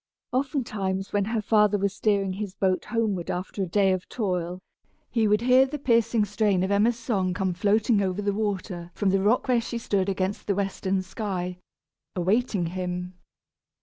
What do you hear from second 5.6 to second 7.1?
the piercing strain of Emma's